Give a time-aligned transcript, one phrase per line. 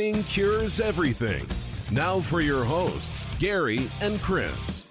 [0.00, 1.46] Winning cures everything.
[1.90, 4.86] Now for your hosts, Gary and Chris.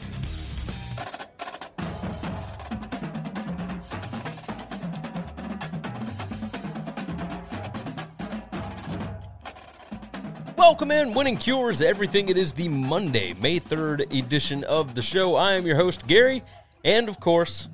[10.56, 12.30] Welcome in, Winning Cures Everything.
[12.30, 15.34] It is the Monday, May 3rd edition of the show.
[15.36, 16.44] I am your host, Gary,
[16.86, 17.68] and of course,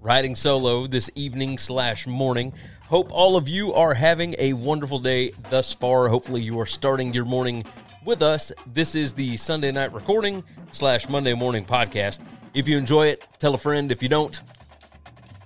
[0.00, 2.52] riding solo this evening slash morning.
[2.90, 6.08] Hope all of you are having a wonderful day thus far.
[6.08, 7.64] Hopefully, you are starting your morning
[8.04, 8.50] with us.
[8.66, 12.18] This is the Sunday night recording slash Monday morning podcast.
[12.52, 13.92] If you enjoy it, tell a friend.
[13.92, 14.40] If you don't,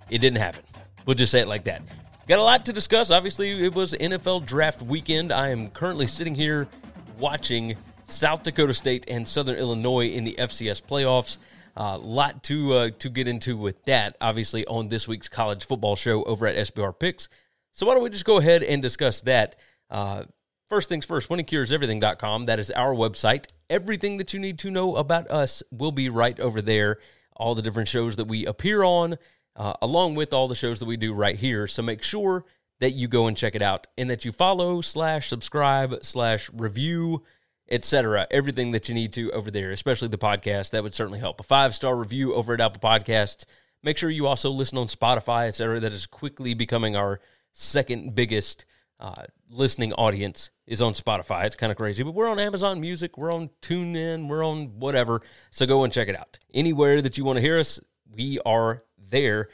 [0.09, 0.63] it didn't happen.
[1.05, 1.83] We'll just say it like that.
[2.29, 3.11] Got a lot to discuss.
[3.11, 5.31] Obviously, it was NFL draft weekend.
[5.31, 6.67] I am currently sitting here
[7.19, 11.37] watching South Dakota State and Southern Illinois in the FCS playoffs.
[11.77, 15.65] A uh, lot to uh, to get into with that, obviously, on this week's college
[15.65, 17.29] football show over at SBR Picks.
[17.73, 19.57] So, why don't we just go ahead and discuss that?
[19.91, 20.25] Uh,
[20.69, 22.47] first things first, winningcureseverything.com.
[22.47, 23.47] That is our website.
[23.69, 26.99] Everything that you need to know about us will be right over there.
[27.37, 29.17] All the different shows that we appear on,
[29.57, 31.67] uh, along with all the shows that we do right here.
[31.67, 32.45] So make sure
[32.81, 37.25] that you go and check it out and that you follow slash subscribe slash review
[37.71, 40.71] etc everything that you need to over there especially the podcast.
[40.71, 41.41] That would certainly help.
[41.41, 43.45] A five star review over at apple podcasts.
[43.83, 47.21] Make sure you also listen on spotify etc that is quickly becoming our
[47.53, 48.65] second biggest
[49.01, 51.45] uh, listening audience is on spotify.
[51.45, 55.23] It's kind of crazy but we're on amazon music we're on tunein we're on whatever.
[55.51, 56.39] So go and check it out.
[56.53, 57.81] Anywhere that you want to hear us
[58.15, 59.49] we are there.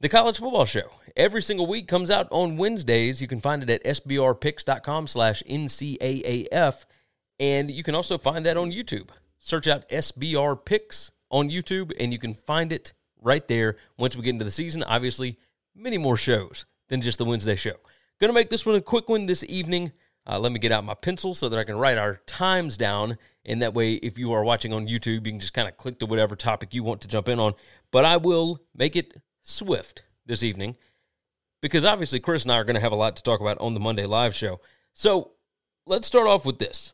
[0.00, 0.90] The College Football Show.
[1.16, 3.20] Every single week comes out on Wednesdays.
[3.20, 6.84] You can find it at sbrpicks.com slash NCAAF.
[7.40, 9.08] And you can also find that on YouTube.
[9.38, 14.22] Search out SBR Picks on YouTube and you can find it right there once we
[14.22, 14.82] get into the season.
[14.82, 15.38] Obviously,
[15.74, 17.76] many more shows than just the Wednesday show.
[18.20, 19.92] Gonna make this one a quick one this evening.
[20.26, 23.16] Uh, let me get out my pencil so that I can write our times down.
[23.46, 25.98] And that way, if you are watching on YouTube, you can just kind of click
[26.00, 27.54] to whatever topic you want to jump in on.
[27.90, 30.76] But I will make it swift this evening
[31.62, 33.72] because obviously Chris and I are going to have a lot to talk about on
[33.72, 34.60] the Monday live show.
[34.92, 35.32] So
[35.86, 36.92] let's start off with this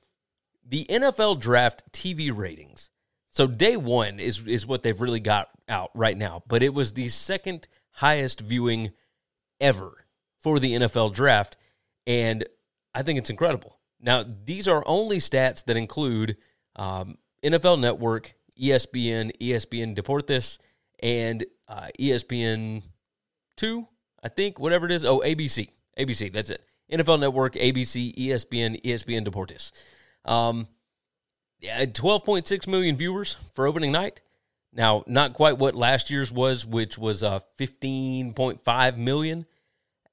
[0.69, 2.91] the NFL draft TV ratings.
[3.31, 6.93] So day one is, is what they've really got out right now, but it was
[6.93, 8.93] the second highest viewing
[9.61, 10.07] ever
[10.41, 11.57] for the NFL draft.
[12.07, 12.45] And
[12.95, 13.79] I think it's incredible.
[14.01, 16.37] Now, these are only stats that include
[16.77, 20.59] um, NFL Network, ESPN, ESPN Deportes,
[21.03, 22.83] and uh, ESPN
[23.57, 23.87] two,
[24.23, 25.05] I think, whatever it is.
[25.05, 26.33] Oh, ABC, ABC.
[26.33, 26.63] That's it.
[26.93, 29.73] NFL Network, ABC, ESPN, ESPN Deportes.
[30.27, 30.69] Um,
[31.61, 34.21] yeah, 12.6 million viewers for opening night.
[34.73, 39.47] Now, not quite what last year's was, which was uh, 15.5 million.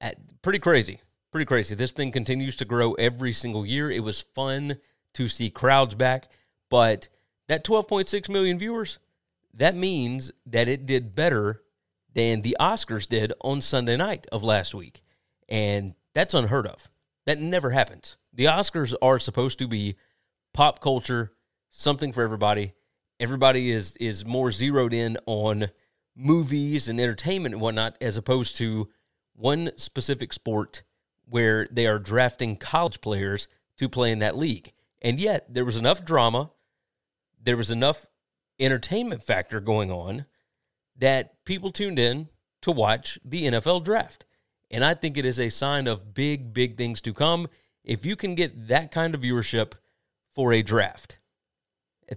[0.00, 1.00] At, pretty crazy.
[1.30, 1.74] Pretty crazy.
[1.74, 3.90] This thing continues to grow every single year.
[3.90, 4.78] It was fun
[5.14, 6.28] to see crowds back,
[6.70, 7.08] but
[7.48, 8.98] that 12.6 million viewers,
[9.52, 11.60] that means that it did better
[12.14, 15.02] than the Oscars did on Sunday night of last week.
[15.48, 16.88] And that's unheard of.
[17.26, 18.16] That never happens.
[18.34, 19.94] The Oscars are supposed to be
[20.52, 21.32] pop culture,
[21.70, 22.74] something for everybody.
[23.20, 25.70] Everybody is is more zeroed in on
[26.16, 28.88] movies and entertainment and whatnot, as opposed to
[29.34, 30.82] one specific sport
[31.26, 33.46] where they are drafting college players
[33.78, 34.72] to play in that league.
[35.00, 36.50] And yet there was enough drama,
[37.40, 38.06] there was enough
[38.58, 40.26] entertainment factor going on
[40.96, 42.28] that people tuned in
[42.62, 44.24] to watch the NFL draft.
[44.70, 47.48] And I think it is a sign of big, big things to come
[47.84, 49.72] if you can get that kind of viewership
[50.32, 51.18] for a draft.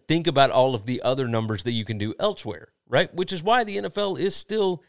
[0.08, 3.14] Think about all of the other numbers that you can do elsewhere right?
[3.14, 4.84] Which is why the NFL is still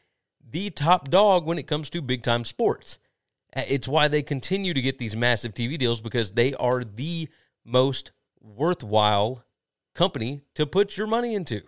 [0.50, 2.98] the top dog when it comes to big time sports.
[3.54, 7.28] Uh, It's why they continue to get these massive TV deals because they are the
[7.64, 9.44] most worthwhile
[9.94, 11.62] company to put your money into.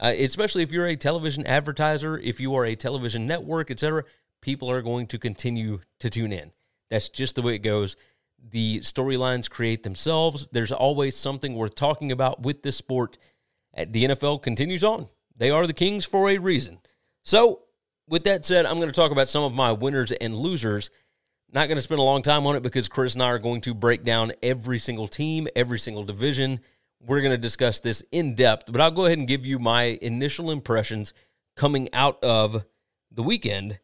[0.00, 4.02] Uh, especially if you're a television advertiser, if you are a television network, etc.,
[4.40, 6.50] people are going to continue to tune in.
[6.90, 7.96] That's just the way it goes.
[8.50, 10.48] The storylines create themselves.
[10.52, 13.18] There's always something worth talking about with this sport.
[13.76, 15.06] Uh, The NFL continues on.
[15.36, 16.80] They are the kings for a reason.
[17.22, 17.62] So,
[18.08, 20.90] with that said, I'm going to talk about some of my winners and losers.
[21.52, 23.60] Not going to spend a long time on it because Chris and I are going
[23.62, 26.60] to break down every single team, every single division.
[27.00, 29.98] We're going to discuss this in depth, but I'll go ahead and give you my
[30.02, 31.12] initial impressions
[31.56, 32.64] coming out of
[33.10, 33.78] the weekend.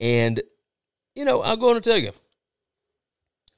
[0.00, 0.40] And,
[1.14, 2.12] you know, I'll go on and tell you.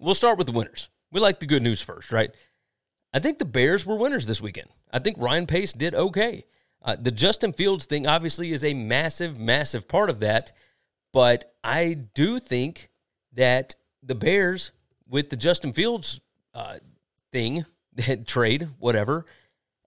[0.00, 0.88] We'll start with the winners.
[1.12, 2.34] We like the good news first, right?
[3.12, 4.68] I think the Bears were winners this weekend.
[4.90, 6.44] I think Ryan Pace did okay.
[6.82, 10.52] Uh, the Justin Fields thing obviously is a massive, massive part of that.
[11.12, 12.88] But I do think
[13.34, 14.72] that the Bears,
[15.06, 16.20] with the Justin Fields
[16.54, 16.78] uh,
[17.30, 17.66] thing,
[18.26, 19.26] trade, whatever,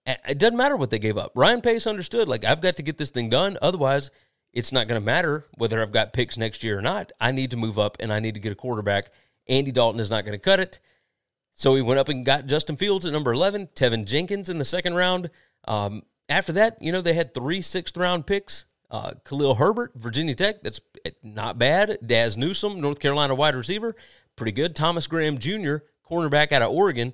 [0.06, 1.32] it doesn't matter what they gave up.
[1.34, 3.56] Ryan Pace understood, like, I've got to get this thing done.
[3.62, 4.10] Otherwise,
[4.52, 7.10] it's not going to matter whether I've got picks next year or not.
[7.20, 9.10] I need to move up and I need to get a quarterback.
[9.48, 10.80] Andy Dalton is not going to cut it.
[11.54, 14.64] So he went up and got Justin Fields at number 11, Teven Jenkins in the
[14.64, 15.30] second round.
[15.66, 18.66] Um, after that, you know, they had three sixth round picks.
[18.90, 20.80] Uh, Khalil Herbert, Virginia Tech, that's
[21.22, 21.98] not bad.
[22.04, 23.96] Dazz Newsome, North Carolina wide receiver,
[24.36, 24.76] pretty good.
[24.76, 25.76] Thomas Graham Jr.,
[26.08, 27.12] cornerback out of Oregon.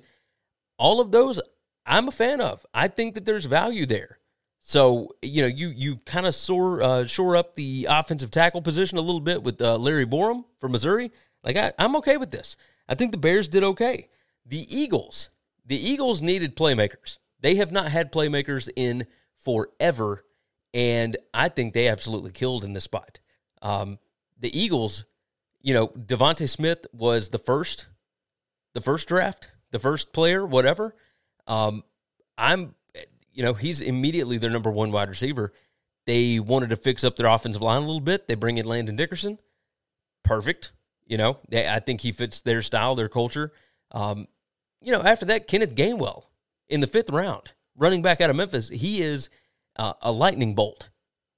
[0.77, 1.39] All of those
[1.85, 2.65] I'm a fan of.
[2.73, 4.19] I think that there's value there.
[4.59, 8.97] So, you know, you you kind of shore, uh, shore up the offensive tackle position
[8.97, 11.11] a little bit with uh, Larry Borom from Missouri.
[11.43, 12.55] Like, I, I'm okay with this.
[12.87, 14.09] I think the Bears did okay.
[14.45, 15.29] The Eagles,
[15.65, 17.17] the Eagles needed playmakers.
[17.39, 19.07] They have not had playmakers in
[19.37, 20.23] forever,
[20.73, 23.19] and I think they absolutely killed in this spot.
[23.61, 23.99] Um,
[24.39, 25.05] the Eagles,
[25.61, 27.87] you know, DeVonta Smith was the first,
[28.73, 30.95] the first draft, the first player, whatever.
[31.47, 31.83] Um,
[32.37, 32.75] I'm,
[33.33, 35.53] you know, he's immediately their number one wide receiver.
[36.05, 38.27] They wanted to fix up their offensive line a little bit.
[38.27, 39.39] They bring in Landon Dickerson.
[40.23, 40.71] Perfect.
[41.11, 43.51] You know, I think he fits their style, their culture.
[43.91, 44.29] Um,
[44.81, 46.23] you know, after that, Kenneth Gainwell
[46.69, 49.29] in the fifth round, running back out of Memphis, he is
[49.75, 50.87] uh, a lightning bolt.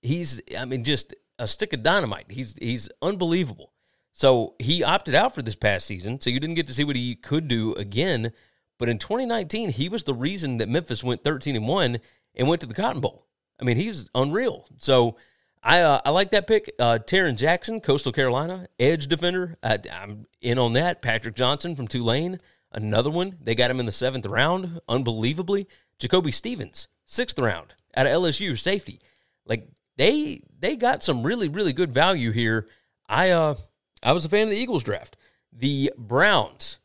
[0.03, 2.27] He's, I mean, just a stick of dynamite.
[2.29, 3.73] He's he's unbelievable.
[4.11, 6.95] So he opted out for this past season, so you didn't get to see what
[6.95, 8.31] he could do again.
[8.77, 11.97] But in 2019, he was the reason that Memphis went 13 and one
[12.35, 13.25] and went to the Cotton Bowl.
[13.59, 14.67] I mean, he's unreal.
[14.77, 15.15] So
[15.63, 16.71] I uh, I like that pick.
[16.77, 19.57] Uh, Tarron Jackson, Coastal Carolina, edge defender.
[19.63, 21.01] I, I'm in on that.
[21.01, 22.39] Patrick Johnson from Tulane,
[22.73, 23.37] another one.
[23.41, 25.67] They got him in the seventh round, unbelievably.
[25.99, 28.99] Jacoby Stevens, sixth round out of LSU, safety.
[29.45, 32.67] Like they they got some really really good value here.
[33.07, 33.55] I uh
[34.01, 35.15] I was a fan of the Eagles draft.
[35.53, 36.79] The Browns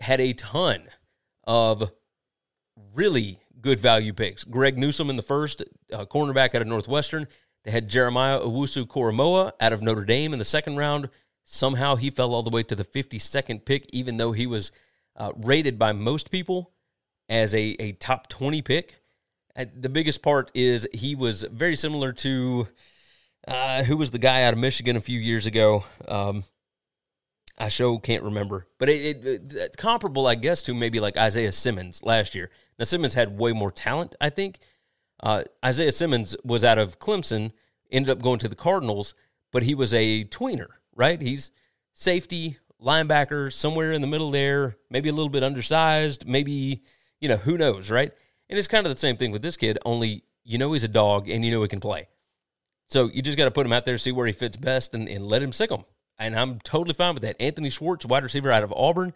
[0.00, 0.82] had a ton
[1.44, 1.90] of
[2.94, 4.44] really good value picks.
[4.44, 7.26] Greg Newsom in the first, uh, cornerback out of Northwestern.
[7.68, 11.10] They had Jeremiah Owusu Koramoah out of Notre Dame in the second round.
[11.44, 14.72] Somehow he fell all the way to the 52nd pick, even though he was
[15.16, 16.72] uh, rated by most people
[17.28, 19.02] as a, a top 20 pick.
[19.54, 22.68] Uh, the biggest part is he was very similar to
[23.46, 25.84] uh, who was the guy out of Michigan a few years ago.
[26.08, 26.44] Um,
[27.58, 31.52] I show can't remember, but it, it, it comparable, I guess, to maybe like Isaiah
[31.52, 32.50] Simmons last year.
[32.78, 34.58] Now Simmons had way more talent, I think.
[35.20, 37.52] Uh, Isaiah Simmons was out of Clemson,
[37.90, 39.14] ended up going to the Cardinals,
[39.52, 41.20] but he was a tweener, right?
[41.20, 41.50] He's
[41.92, 46.82] safety, linebacker, somewhere in the middle there, maybe a little bit undersized, maybe
[47.20, 48.12] you know who knows, right?
[48.48, 50.88] And it's kind of the same thing with this kid, only you know he's a
[50.88, 52.08] dog and you know he can play.
[52.86, 55.08] So you just got to put him out there, see where he fits best, and,
[55.08, 55.84] and let him sick him.
[56.18, 57.40] And I'm totally fine with that.
[57.40, 59.12] Anthony Schwartz, wide receiver out of Auburn,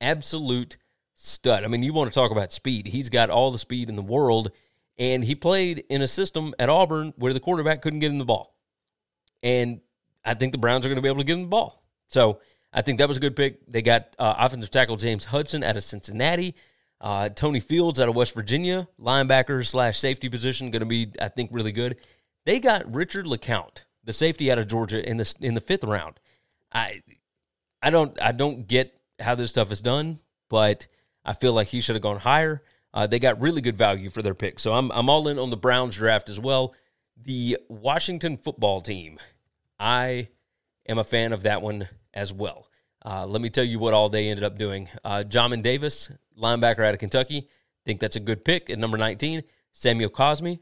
[0.00, 0.76] absolute
[1.14, 1.64] stud.
[1.64, 2.86] I mean, you want to talk about speed.
[2.86, 4.50] He's got all the speed in the world,
[4.98, 8.24] and he played in a system at Auburn where the quarterback couldn't get him the
[8.24, 8.54] ball.
[9.42, 9.80] And
[10.24, 11.82] I think the Browns are going to be able to give him the ball.
[12.08, 12.40] So
[12.72, 13.66] I think that was a good pick.
[13.66, 16.54] They got uh, offensive tackle James Hudson out of Cincinnati.
[17.00, 21.28] Uh, Tony Fields out of West Virginia, linebacker slash safety position, going to be, I
[21.28, 21.98] think, really good.
[22.46, 26.18] They got Richard LeCounte, the safety out of Georgia, in the in the fifth round.
[26.72, 27.02] I
[27.82, 30.86] I don't I don't get how this stuff is done, but
[31.24, 32.62] I feel like he should have gone higher.
[32.96, 35.50] Uh, they got really good value for their pick, so I'm I'm all in on
[35.50, 36.74] the Browns draft as well.
[37.22, 39.18] The Washington football team,
[39.78, 40.28] I
[40.88, 42.68] am a fan of that one as well.
[43.04, 44.88] Uh, let me tell you what all they ended up doing.
[45.04, 46.10] Uh, Jamin Davis,
[46.40, 47.48] linebacker out of Kentucky,
[47.84, 49.42] think that's a good pick at number 19.
[49.72, 50.58] Samuel Cosmi,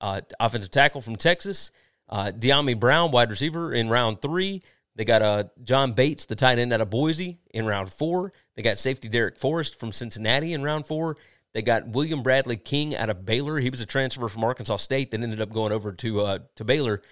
[0.00, 1.70] uh, offensive tackle from Texas.
[2.08, 4.62] Uh, Dyami Brown, wide receiver, in round three.
[4.94, 8.32] They got uh, John Bates, the tight end out of Boise, in round four.
[8.56, 11.16] They got safety Darrick Forrest from Cincinnati in round four.
[11.54, 13.58] They got William Bradley King out of Baylor.
[13.58, 16.64] He was a transfer from Arkansas State that ended up going over to uh, to
[16.64, 17.02] Baylor.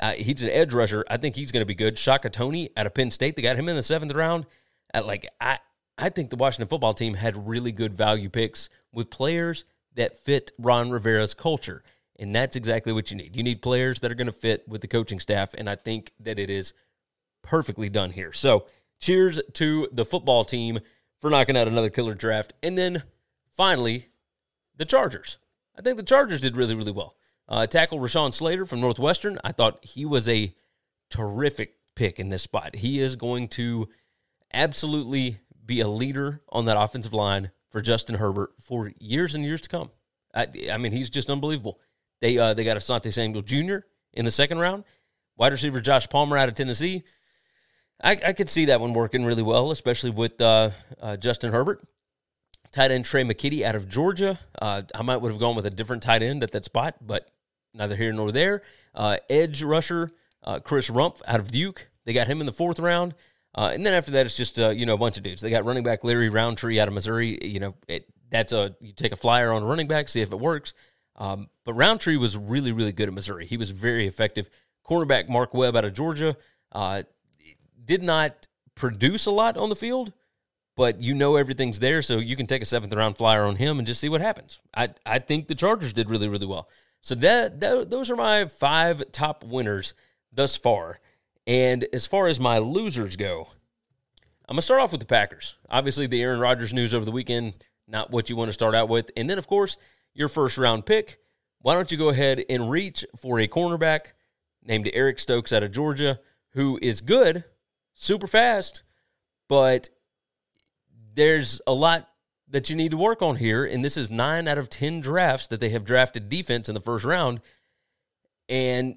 [0.00, 1.04] Uh, he's an edge rusher.
[1.08, 1.96] I think he's going to be good.
[1.96, 3.36] Shaka Toney out of Penn State.
[3.36, 4.46] They got him in the seventh round.
[4.92, 5.58] At like I,
[5.96, 10.50] I think the Washington football team had really good value picks with players that fit
[10.58, 11.82] Ron Rivera's culture.
[12.18, 13.36] And that's exactly what you need.
[13.36, 15.54] You need players that are going to fit with the coaching staff.
[15.54, 16.72] And I think that it is
[17.42, 18.32] perfectly done here.
[18.32, 18.66] So
[19.00, 20.80] cheers to the football team
[21.20, 22.52] for knocking out another killer draft.
[22.62, 23.02] And then
[23.56, 24.08] finally,
[24.76, 25.38] the Chargers.
[25.76, 27.16] I think the Chargers did really, really well.
[27.48, 29.38] Uh, tackle Rashawn Slater from Northwestern.
[29.44, 30.54] I thought he was a
[31.10, 32.76] terrific pick in this spot.
[32.76, 33.88] He is going to
[34.52, 39.60] absolutely be a leader on that offensive line for Justin Herbert for years and years
[39.62, 39.90] to come.
[40.34, 41.80] I, I mean, he's just unbelievable.
[42.20, 43.78] They uh, they got Asante Samuel Jr.
[44.12, 44.84] in the second round.
[45.36, 47.02] Wide receiver Josh Palmer out of Tennessee.
[48.02, 50.70] I, I could see that one working really well, especially with uh,
[51.00, 51.86] uh, Justin Herbert.
[52.74, 54.36] Tight end Tre' McKitty out of Georgia.
[54.60, 57.30] Uh, I might would have gone with a different tight end at that spot, but
[57.72, 58.62] neither here nor there.
[58.92, 60.10] Uh, edge rusher
[60.42, 61.86] uh, Chris Rumph out of Duke.
[62.04, 63.14] They got him in the fourth round.
[63.54, 65.40] Uh, and then after that, it's just uh, you know a bunch of dudes.
[65.40, 67.38] They got running back Larry Rountree out of Missouri.
[67.46, 70.32] You know it, that's a you take a flyer on a running back, see if
[70.32, 70.74] it works.
[71.14, 73.46] Um, but Rountree was really really good at Missouri.
[73.46, 74.50] He was very effective.
[74.84, 76.36] Cornerback Mark Webb out of Georgia
[77.84, 80.12] did not produce a lot on the field,
[80.76, 83.78] but you know everything's there, so you can take a seventh round flyer on him
[83.78, 84.60] and just see what happens.
[84.76, 86.68] I I think the Chargers did really really well.
[87.04, 89.92] So that, that those are my five top winners
[90.32, 91.00] thus far.
[91.46, 93.48] And as far as my losers go,
[94.48, 95.56] I'm to start off with the Packers.
[95.68, 98.88] Obviously, the Aaron Rodgers news over the weekend, not what you want to start out
[98.88, 99.10] with.
[99.18, 99.76] And then, of course,
[100.14, 101.18] your first round pick.
[101.60, 104.12] Why don't you go ahead and reach for a cornerback
[104.62, 106.20] named Eric Stokes out of Georgia,
[106.52, 107.44] who is good,
[107.92, 108.82] super fast,
[109.46, 109.90] but
[111.14, 112.08] there's a lot
[112.48, 113.64] that you need to work on here.
[113.64, 116.80] And this is nine out of 10 drafts that they have drafted defense in the
[116.80, 117.40] first round.
[118.48, 118.96] And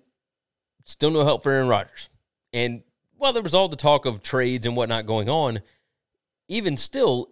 [0.86, 2.10] still no help for Aaron Rodgers.
[2.54, 2.84] And
[3.18, 5.62] while there was all the talk of trades and whatnot going on,
[6.48, 7.32] even still,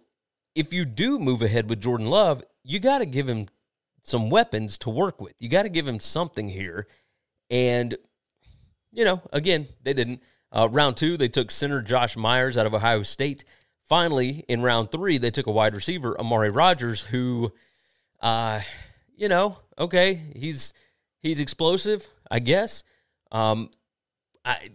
[0.54, 3.46] if you do move ahead with Jordan Love, you got to give him
[4.02, 5.34] some weapons to work with.
[5.38, 6.86] You got to give him something here.
[7.50, 7.96] And,
[8.92, 10.22] you know, again, they didn't.
[10.52, 13.44] Uh, round two, they took center Josh Myers out of Ohio State.
[13.88, 17.52] Finally, in round three, they took a wide receiver, Amari Rogers, who,
[18.20, 18.60] uh,
[19.14, 20.72] you know, okay, he's
[21.22, 22.82] he's explosive, I guess.
[23.30, 23.70] Um,
[24.44, 24.70] I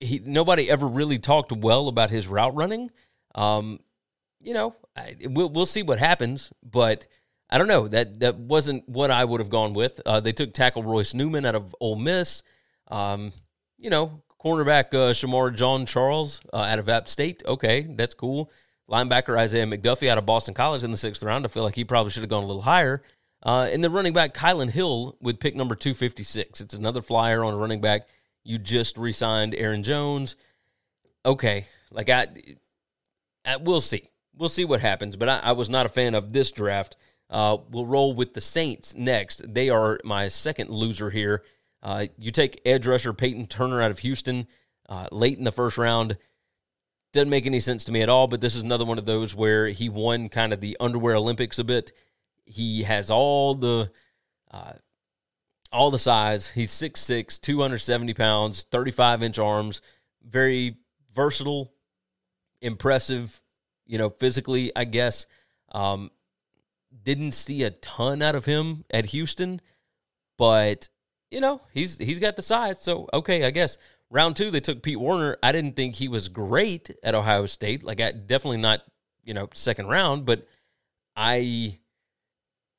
[0.00, 2.90] he nobody ever really talked well about his route running.
[3.34, 3.80] Um,
[4.40, 7.06] you know, I, we'll we'll see what happens, but
[7.48, 10.00] I don't know that that wasn't what I would have gone with.
[10.04, 12.42] Uh, they took tackle Royce Newman out of Ole Miss.
[12.88, 13.32] Um,
[13.78, 17.42] you know, cornerback uh, Shemar Jean-Charles uh, out of App State.
[17.46, 18.50] Okay, that's cool.
[18.90, 21.44] Linebacker Isaiah McDuffie out of Boston College in the sixth round.
[21.44, 23.02] I feel like he probably should have gone a little higher.
[23.42, 26.60] Uh, and then running back Kylin Hill with pick number 256.
[26.60, 28.08] It's another flyer on a running back.
[28.42, 30.36] You just re signed Aaron Jones.
[31.24, 31.66] Okay.
[31.90, 32.26] Like, I,
[33.44, 34.08] I, we'll see.
[34.36, 35.16] We'll see what happens.
[35.16, 36.96] But I, I was not a fan of this draft.
[37.30, 39.42] Uh, we'll roll with the Saints next.
[39.52, 41.44] They are my second loser here.
[41.82, 44.46] Uh, you take edge rusher Peyton Turner out of Houston
[44.88, 46.18] uh, late in the first round.
[47.12, 49.34] Doesn't make any sense to me at all, but this is another one of those
[49.34, 51.92] where he won kind of the underwear Olympics a bit.
[52.44, 53.90] He has all the
[54.50, 54.74] uh,
[55.72, 56.50] all the size.
[56.50, 59.80] He's 6'6, 270 pounds, 35 inch arms,
[60.22, 60.76] very
[61.14, 61.72] versatile,
[62.60, 63.40] impressive,
[63.86, 65.26] you know, physically, I guess.
[65.72, 66.10] Um,
[67.02, 69.60] didn't see a ton out of him at Houston,
[70.36, 70.88] but
[71.30, 72.80] you know, he's he's got the size.
[72.80, 73.78] So okay, I guess.
[74.12, 75.36] Round two, they took Pete Werner.
[75.40, 77.84] I didn't think he was great at Ohio State.
[77.84, 78.80] Like I definitely not,
[79.22, 80.48] you know, second round, but
[81.14, 81.78] I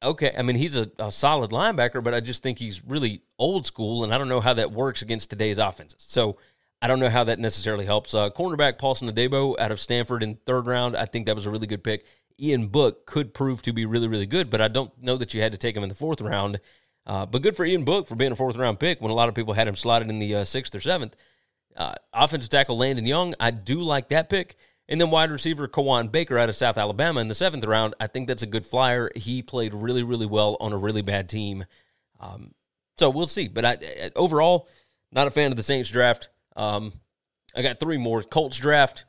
[0.04, 0.34] okay.
[0.38, 4.04] I mean, he's a, a solid linebacker, but I just think he's really old school,
[4.04, 6.04] and I don't know how that works against today's offenses.
[6.06, 6.36] So
[6.82, 8.14] I don't know how that necessarily helps.
[8.14, 10.98] Uh, cornerback Paulson Adebo out of Stanford in third round.
[10.98, 12.06] I think that was a really good pick.
[12.42, 15.42] Ian Book could prove to be really, really good, but I don't know that you
[15.42, 16.60] had to take him in the fourth round.
[17.06, 19.30] Uh, but good for Ian Book for being a fourth round pick when a lot
[19.30, 21.16] of people had him slotted in the uh, sixth or seventh.
[21.76, 24.56] Uh, offensive tackle Landon Young, I do like that pick.
[24.90, 27.96] And then wide receiver Kawaan Baker out of South Alabama in the seventh round.
[28.00, 29.10] I think that's a good flyer.
[29.16, 31.64] He played really, really well on a really bad team.
[32.20, 32.54] Um,
[32.98, 33.48] so we'll see.
[33.48, 34.68] But I, overall,
[35.12, 36.28] not a fan of the Saints draft.
[36.58, 36.92] Um,
[37.56, 38.22] I got three more.
[38.22, 39.06] Colts draft,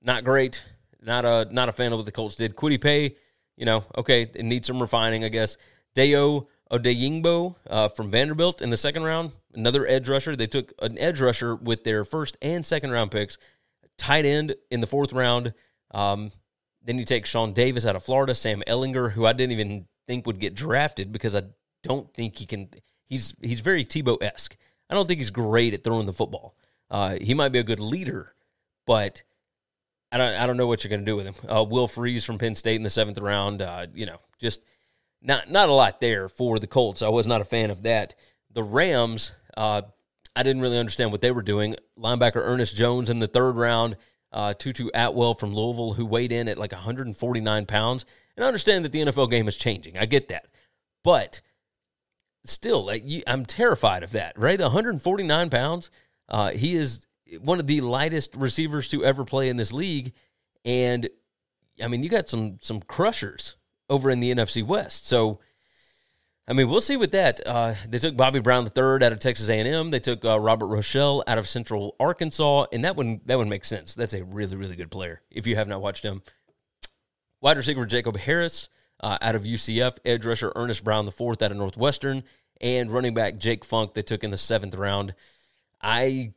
[0.00, 0.64] not great.
[1.02, 2.56] Not a not a fan of what the Colts did.
[2.56, 3.16] Kwity Paye,
[3.56, 5.56] you know, okay, it needs some refining, I guess.
[5.94, 10.34] Dayo Odeyingbo uh, from Vanderbilt in the second round, another edge rusher.
[10.34, 13.38] They took an edge rusher with their first and second round picks,
[13.98, 15.54] tight end in the fourth round.
[15.92, 16.32] Um,
[16.84, 20.26] then you take Shawn Davis out of Florida, Sam Ehlinger, who I didn't even think
[20.26, 21.42] would get drafted because I
[21.82, 22.68] don't think he can.
[23.04, 24.56] He's he's very Tebow esque.
[24.90, 26.56] I don't think he's great at throwing the football.
[26.90, 28.34] Uh, he might be a good leader,
[28.86, 29.22] but
[30.12, 31.34] I don't I don't know what you're going to do with him.
[31.48, 33.62] Uh, Will Fries from Penn State in the seventh round.
[33.62, 34.62] Uh, you know, just
[35.26, 37.02] not not a lot there for the Colts.
[37.02, 38.14] I was not a fan of that.
[38.52, 39.82] The Rams, uh,
[40.34, 41.76] I didn't really understand what they were doing.
[41.98, 43.96] Linebacker Ernest Jones in the third round.
[44.32, 48.04] Uh, Tutu Atwell from Louisville, who weighed in at like 149 pounds.
[48.36, 49.96] And I understand that the NFL game is changing.
[49.96, 50.46] I get that,
[51.02, 51.40] but
[52.44, 54.38] still, like I'm terrified of that.
[54.38, 55.90] Right, 149 pounds.
[56.28, 57.06] Uh, he is
[57.40, 60.12] one of the lightest receivers to ever play in this league,
[60.64, 61.08] and
[61.82, 63.56] I mean, you got some some crushers
[63.88, 65.06] over in the NFC West.
[65.06, 65.40] So,
[66.48, 67.40] I mean, we'll see with that.
[67.44, 69.90] Uh, they took Bobby Brown the third out of Texas A&M.
[69.90, 73.68] They took uh, Robert Rochell out of Central Arkansas, and that one that one makes
[73.68, 73.94] sense.
[73.94, 75.22] That's a really really good player.
[75.30, 76.22] If you have not watched him,
[77.40, 78.68] wide receiver Jacob Harris
[79.00, 82.24] uh, out of UCF, edge rusher Ernest Brown the fourth out of Northwestern,
[82.60, 85.14] and running back Jake Funk they took in the seventh round.
[85.80, 86.32] I,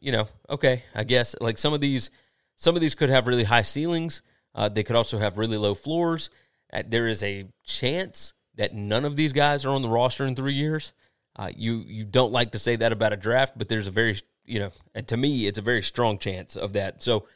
[0.00, 2.10] you know, okay, I guess like some of these
[2.56, 4.22] some of these could have really high ceilings.
[4.54, 6.30] Uh, they could also have really low floors.
[6.74, 10.34] Uh, there is a chance that none of these guys are on the roster in
[10.34, 10.92] three years.
[11.36, 14.16] Uh, you you don't like to say that about a draft, but there's a very
[14.44, 14.70] you know
[15.06, 17.02] to me it's a very strong chance of that.
[17.02, 17.26] So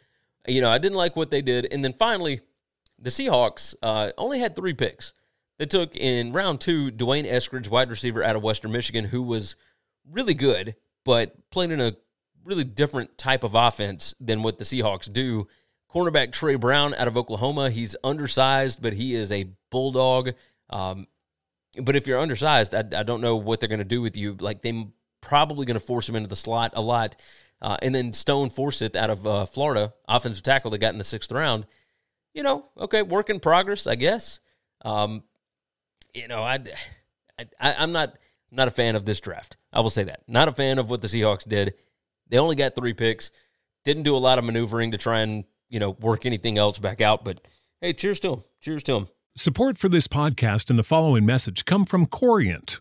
[0.46, 2.40] you know I didn't like what they did, and then finally
[2.98, 5.12] the Seahawks uh, only had three picks.
[5.58, 9.56] They took in round two D'Wayne Eskridge, wide receiver out of Western Michigan, who was
[10.08, 11.96] really good, but played in a
[12.44, 15.48] really different type of offense than what the Seahawks do.
[15.92, 17.70] Cornerback Tre Brown out of Oklahoma.
[17.70, 20.32] He's undersized, but he is a bulldog.
[20.70, 21.06] Um,
[21.80, 24.36] but if you're undersized, I, I don't know what they're going to do with you.
[24.38, 24.84] Like they're
[25.20, 27.16] probably going to force him into the slot a lot.
[27.60, 31.04] Uh, and then Stone Forsythe out of uh, Florida, offensive tackle that got in the
[31.04, 31.66] sixth round.
[32.34, 34.38] You know, okay, work in progress, I guess.
[34.84, 35.24] Um,
[36.14, 36.60] you know, I,
[37.38, 38.18] I, I'm not
[38.50, 39.56] not a fan of this draft.
[39.72, 40.22] I will say that.
[40.26, 41.74] Not a fan of what the Seahawks did.
[42.28, 43.30] They only got three picks.
[43.84, 47.00] Didn't do a lot of maneuvering to try and you know, work anything else back
[47.00, 47.24] out.
[47.24, 47.40] But
[47.80, 48.42] hey, cheers to him.
[48.60, 49.08] Cheers to him.
[49.36, 52.80] Support for this podcast and the following message come from Corient.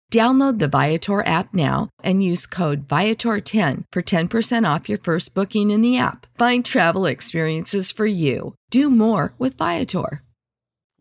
[0.11, 5.71] Download the Viator app now and use code Viator10 for 10% off your first booking
[5.71, 6.27] in the app.
[6.37, 8.55] Find travel experiences for you.
[8.69, 10.21] Do more with Viator.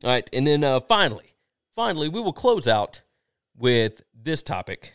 [0.04, 0.30] All right.
[0.32, 1.34] And then uh, finally,
[1.74, 3.02] finally, we will close out
[3.58, 4.94] with this topic,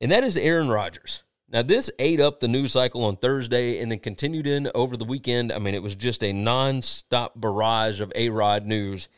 [0.00, 1.22] and that is Aaron Rodgers.
[1.48, 5.04] Now, this ate up the news cycle on Thursday and then continued in over the
[5.06, 5.52] weekend.
[5.52, 9.08] I mean, it was just a non-stop barrage of A-Rod news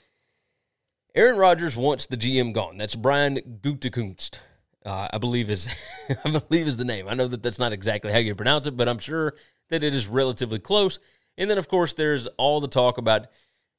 [1.14, 2.78] Aaron Rodgers wants the GM gone.
[2.78, 4.38] That's Brian Gutekunst.
[4.84, 5.68] Uh, I believe is
[6.24, 7.06] I believe is the name.
[7.06, 9.34] I know that that's not exactly how you pronounce it, but I'm sure
[9.68, 10.98] that it is relatively close.
[11.36, 13.26] And then, of course, there's all the talk about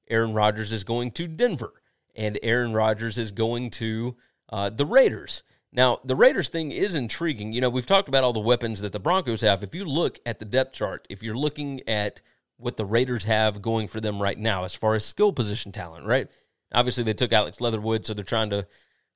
[0.10, 1.74] Aaron Rodgers is going to Denver,
[2.15, 4.15] and Aaron Rodgers is going to
[4.50, 5.41] uh, the Raiders.
[5.72, 7.52] Now, the Raiders thing is intriguing.
[7.52, 9.63] You know, we've talked about all the weapons that the Broncos have.
[9.63, 12.22] If you look at the depth chart, if you're looking at
[12.58, 16.06] what the Raiders have going for them right now as far as skill position talent,
[16.06, 16.30] right?
[16.73, 18.67] Obviously, they took Alex Leatherwood, so they're trying to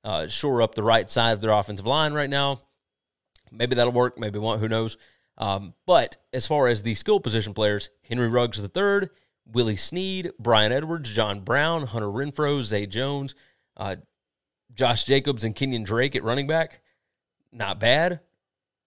[0.04, 2.60] uh, shore up the right side of their offensive line right now.
[3.50, 4.18] Maybe that'll work.
[4.18, 4.60] Maybe won't.
[4.60, 4.96] Who knows?
[5.38, 9.08] Um, but as far as the skill position players, Henry Ruggs III,
[9.46, 13.34] Willie Snead, Bryan Edwards, John Brown, Hunter Renfrow, Zay Jones,
[13.76, 13.96] uh,
[14.74, 16.82] Josh Jacobs, and Kenyan Drake at running back,
[17.52, 18.20] not bad.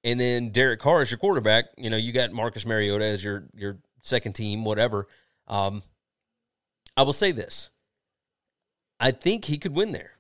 [0.04, 1.66] And then Derek Carr is your quarterback.
[1.78, 5.08] You know, you got Marcus Mariota as your your second team, whatever.
[5.48, 5.84] Um,
[6.98, 7.70] I will say this:
[9.02, 10.12] I think he could win there.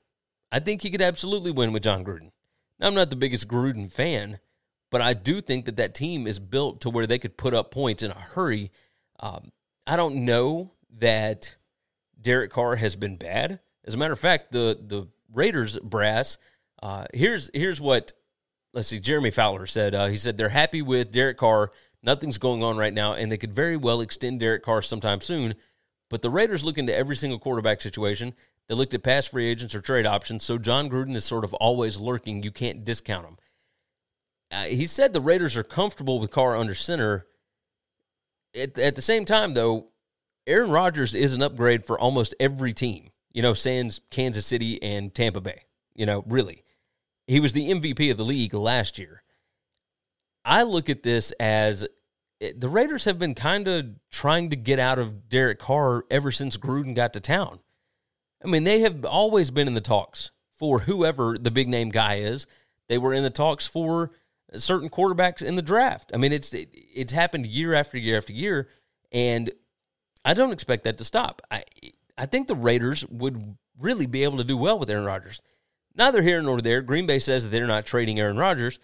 [0.51, 2.31] I think he could absolutely win with Jon Gruden.
[2.79, 4.39] Now, I'm not the biggest Gruden fan,
[4.89, 7.69] but I do think that that team is built to where they could put up
[7.69, 8.71] points in a hurry.
[9.19, 9.51] Um,
[9.85, 11.55] I don't know that
[12.19, 13.59] Derek Carr has been bad.
[13.85, 16.37] As a matter of fact, the the Raiders brass.
[16.81, 18.13] Uh, here's here's what
[18.73, 18.99] let's see.
[18.99, 19.93] Jeremy Fowler said.
[19.93, 21.71] Uh, he said they're happy with Derek Carr.
[22.03, 25.53] Nothing's going on right now, and they could very well extend Derek Carr sometime soon.
[26.09, 28.33] But the Raiders look into every single quarterback situation.
[28.71, 30.45] They looked at past free agents or trade options.
[30.45, 32.41] So Jon Gruden is sort of always lurking.
[32.41, 33.37] You can't discount him.
[34.49, 37.27] Uh, he said the Raiders are comfortable with Carr under center.
[38.55, 39.87] At, at the same time, though,
[40.47, 45.13] Aaron Rodgers is an upgrade for almost every team, you know, sans Kansas City and
[45.13, 45.65] Tampa Bay.
[45.93, 46.63] You know, really.
[47.27, 49.21] He was the MVP of the league last year.
[50.45, 51.85] I look at this as
[52.39, 56.31] eh, the Raiders have been kind of trying to get out of Derek Carr ever
[56.31, 57.59] since Gruden got to town.
[58.43, 62.15] I mean, they have always been in the talks for whoever the big name guy
[62.15, 62.47] is.
[62.87, 64.11] They were in the talks for
[64.55, 66.11] certain quarterbacks in the draft.
[66.13, 68.67] I mean, it's it's happened year after year after year,
[69.11, 69.51] and
[70.25, 71.41] I don't expect that to stop.
[71.49, 71.63] I
[72.17, 75.41] I think the Raiders would really be able to do well with Aaron Rodgers.
[75.95, 76.81] Neither here nor there.
[76.81, 78.79] Green Bay says that they're not trading Aaron Rodgers.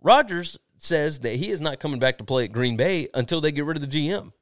[0.00, 3.52] Rodgers says that he is not coming back to play at Green Bay until they
[3.52, 4.32] get rid of the GM.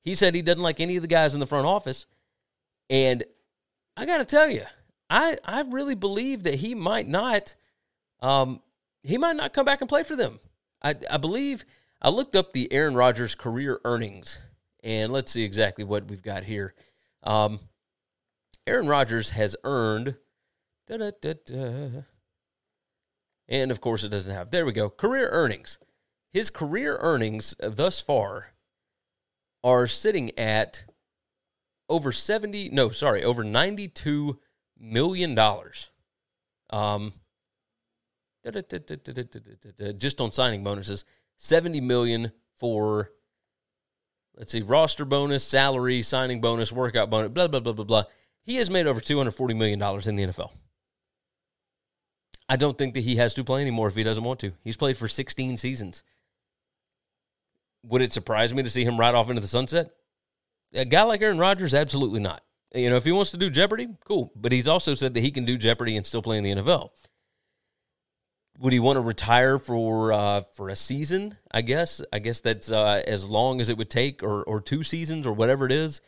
[0.00, 2.06] He said he doesn't like any of the guys in the front office.
[2.90, 3.24] And
[3.96, 4.62] I got to tell you,
[5.10, 7.54] I, I really believe that he might not
[8.20, 8.62] um,
[9.02, 10.38] he might not come back and play for them.
[10.80, 11.64] I, I believe
[12.00, 14.40] I looked up the Aaron Rodgers career earnings,
[14.82, 16.74] and let's see exactly what we've got here.
[17.24, 17.60] Um,
[18.66, 20.16] Aaron Rodgers has earned,
[23.48, 24.50] and of course it doesn't have.
[24.50, 24.88] There we go.
[24.88, 25.78] Career earnings.
[26.32, 28.52] His career earnings thus far
[29.64, 30.84] are sitting at
[31.92, 34.38] over 70, no, sorry, over $92
[34.80, 35.38] million.
[36.70, 37.12] Um,
[39.98, 41.04] just on signing bonuses,
[41.36, 43.10] 70 million for
[44.36, 48.04] let's see, roster bonus, salary, signing bonus, workout bonus, blah blah blah blah blah.
[48.42, 50.50] He has made over 240 million dollars in the NFL.
[52.48, 54.52] I don't think that he has to play anymore if he doesn't want to.
[54.64, 56.02] He's played for 16 seasons.
[57.84, 59.90] Would it surprise me to see him ride off into the sunset?
[60.74, 62.42] A guy like Aaron Rodgers, absolutely not.
[62.74, 64.32] You know, if he wants to do Jeopardy, cool.
[64.34, 66.90] But he's also said that he can do Jeopardy and still play in the NFL.
[68.58, 71.36] Would he want to retire for uh, for a season?
[71.50, 72.00] I guess.
[72.12, 75.32] I guess that's uh, as long as it would take, or or two seasons, or
[75.32, 76.00] whatever it is,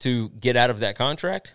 [0.00, 1.54] to get out of that contract.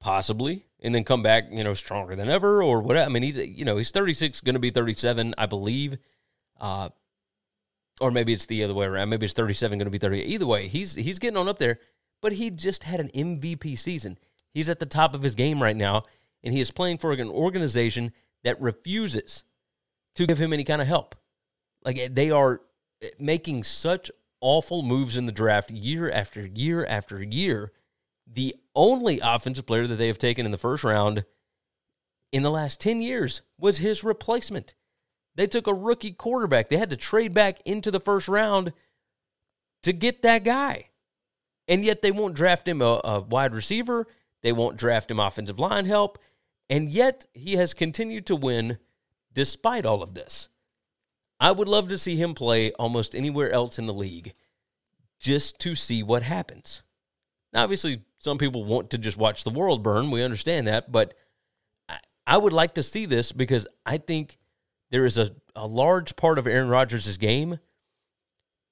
[0.00, 3.06] Possibly, and then come back, you know, stronger than ever, or whatever.
[3.06, 5.98] I mean, he's you know he's thirty six, going to be thirty seven, I believe.
[6.58, 6.88] Uh,
[8.00, 9.08] or maybe it's the other way around.
[9.08, 10.20] Maybe it's thirty seven, going to be thirty.
[10.22, 11.78] Either way, he's he's getting on up there.
[12.22, 14.18] But he just had an MVP season.
[14.52, 16.02] He's at the top of his game right now,
[16.42, 18.12] and he is playing for an organization
[18.44, 19.44] that refuses
[20.16, 21.14] to give him any kind of help.
[21.84, 22.60] Like eh, they are
[23.02, 24.10] eh, making such
[24.40, 27.72] awful moves in the draft year after year after year.
[28.26, 31.24] The only offensive player that they have taken in the first round
[32.32, 34.74] in the last 10 years was his replacement.
[35.34, 36.68] They took a rookie quarterback.
[36.68, 38.72] They had to trade back into the first round
[39.82, 40.86] to get that guy.
[41.68, 44.06] And yet they won't draft him a, a wide receiver.
[44.42, 46.18] They won't draft him offensive line help.
[46.68, 48.78] And yet he has continued to win
[49.32, 50.48] despite all of this.
[51.38, 54.34] I would love to see him play almost anywhere else in the league
[55.18, 56.82] just to see what happens.
[57.52, 60.10] Now, obviously, some people want to just watch the world burn.
[60.10, 60.92] We understand that.
[60.92, 61.14] But
[62.26, 64.38] I, would like to see this because I think
[64.90, 67.58] there is a, a large part of Aaron Rodgers' game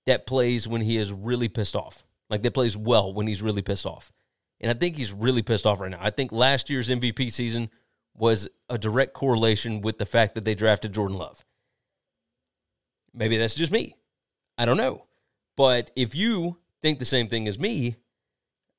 [0.07, 2.04] that plays when he is really pissed off.
[2.31, 4.12] Like that plays well when he's really pissed off.
[4.61, 5.98] And I think he's really pissed off right now.
[6.00, 7.70] I think last year's MVP season
[8.16, 11.44] was a direct correlation with the fact that they drafted Jordan Love.
[13.14, 13.94] Maybe that's just me.
[14.57, 15.04] I don't know.
[15.57, 17.96] But if you think the same thing as me,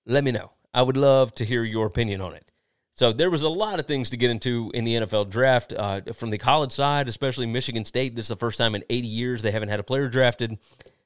[0.06, 0.52] let me know.
[0.73, 2.52] I would love to hear your opinion on it.
[2.99, 6.01] So there was a lot of things to get into in the NFL draft uh,
[6.12, 8.13] from the college side, especially Michigan State.
[8.13, 10.57] This is the first time in 80 years they haven't had a player drafted.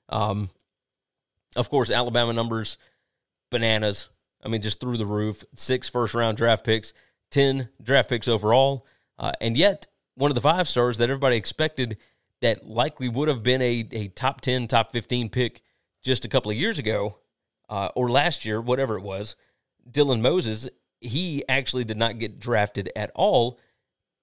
[0.10, 0.50] Um,
[1.56, 2.80] of course, Alabama numbers,
[3.52, 4.10] bananas.
[4.44, 5.44] I mean, just through the roof.
[5.56, 6.94] Six first round draft picks,
[7.30, 8.88] 10 draft picks overall.
[9.20, 11.98] Uh, and yet, one of the five stars that everybody expected
[12.42, 15.62] that likely would have been a, a top 10, top 15 pick
[16.02, 17.20] just a couple of years ago
[17.70, 19.36] uh, or last year, whatever it was,
[19.92, 20.68] Dylan Moses
[21.04, 23.60] he actually did not get drafted at all,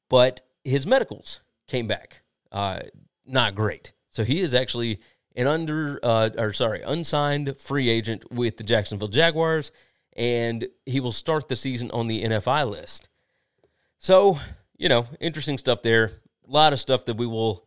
[0.09, 2.81] but his medicals came back uh,
[3.27, 3.93] not great.
[4.11, 5.01] So he is actually
[5.37, 9.71] an under uh, or sorry unsigned free agent with the Jacksonville Jaguars,
[10.16, 13.09] and he will start the season on the NFI list.
[13.99, 14.38] So
[14.77, 16.11] you know, interesting stuff there.
[16.49, 17.64] A lot of stuff that we will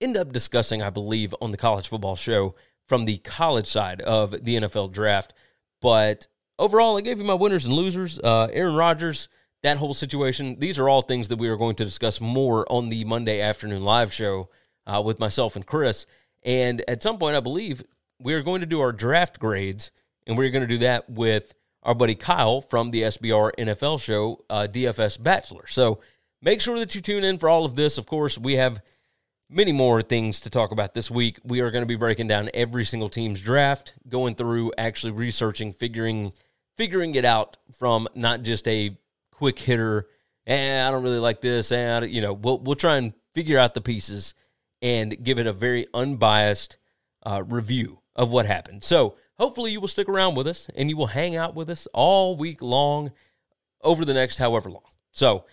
[0.00, 2.54] end up discussing, I believe, on the college football show
[2.86, 5.32] from the college side of the NFL draft.
[5.80, 6.26] But
[6.58, 8.18] overall, I gave you my winners and losers.
[8.18, 9.28] Uh, Aaron Rodgers,
[9.62, 10.58] that whole situation.
[10.58, 13.82] These are all things that we are going to discuss more on the Monday afternoon
[13.82, 14.48] live show
[14.86, 16.06] uh, with myself and Chris.
[16.42, 17.82] And at some point, I believe
[18.20, 19.90] we are going to do our draft grades,
[20.26, 24.44] and we're going to do that with our buddy Kyle from the SBR NFL show,
[24.48, 25.66] uh, DFS Bachelor.
[25.66, 26.00] So
[26.40, 27.98] make sure that you tune in for all of this.
[27.98, 28.82] Of course, we have
[29.50, 31.38] many more things to talk about this week.
[31.44, 35.72] We are going to be breaking down every single team's draft, going through, actually researching,
[35.72, 36.32] figuring
[36.76, 38.96] figuring it out from not just a
[39.30, 40.06] quick hitter.
[40.46, 43.58] And eh, I don't really like this, and you know, we'll we'll try and figure
[43.58, 44.34] out the pieces
[44.82, 46.76] and give it a very unbiased
[47.24, 48.84] uh, review of what happened.
[48.84, 51.88] So hopefully you will stick around with us and you will hang out with us
[51.92, 53.12] all week long
[53.82, 54.84] over the next however long.
[55.10, 55.44] So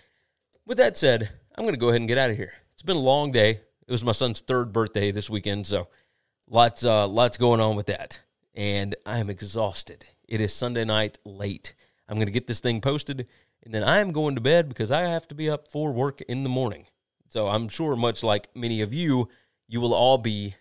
[0.65, 2.53] with that said, I'm going to go ahead and get out of here.
[2.73, 3.61] It's been a long day.
[3.87, 5.87] It was my son's third birthday this weekend, so
[6.49, 8.21] lots uh, lots going on with that,
[8.55, 10.05] and I am exhausted.
[10.31, 11.73] It is Sunday night late.
[12.07, 13.27] I'm going to get this thing posted,
[13.63, 16.21] and then I am going to bed because I have to be up for work
[16.21, 16.85] in the morning.
[17.27, 19.27] So I'm sure, much like many of you,
[19.67, 20.55] you will all be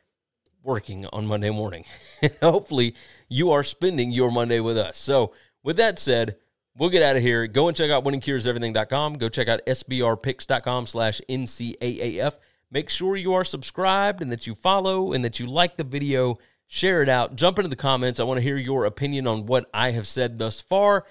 [0.65, 1.85] working on Monday morning.
[2.43, 2.97] Hopefully,
[3.29, 4.99] you are spending your Monday with us.
[4.99, 6.35] So, with that said,
[6.77, 7.47] we'll get out of here.
[7.47, 9.19] Go and check out winningcureseverything.com.
[9.19, 12.41] Go check out sbrpicks.com slash NCAAF.
[12.73, 16.39] Make sure you are subscribed and that you follow and that you like the video
[16.73, 18.21] share it out, jump into the comments.
[18.21, 21.05] I want to hear your opinion on what I have said thus far.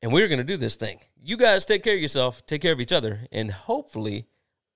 [0.00, 1.00] And we're going to do this thing.
[1.20, 4.26] You guys take care of yourself, take care of each other, and hopefully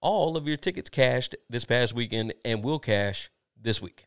[0.00, 4.06] all of your tickets cashed this past weekend and will cash this week.